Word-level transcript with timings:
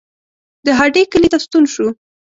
د 0.65 0.67
هډې 0.79 1.03
کلي 1.11 1.27
ته 1.33 1.37
ستون 1.45 1.63
شو. 1.73 1.87